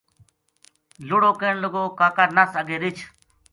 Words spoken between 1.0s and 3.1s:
لُڑو کہن لگو کاکا نَس اَگے رِچھ